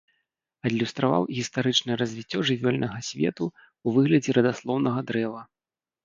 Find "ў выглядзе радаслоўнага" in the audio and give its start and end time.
3.49-4.99